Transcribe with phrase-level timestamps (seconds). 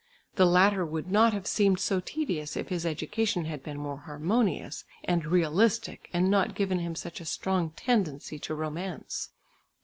[0.33, 4.83] The latter would not have seemed so tedious if his education had been more harmonious
[5.03, 9.29] and realistic and not given him such a strong tendency to romance.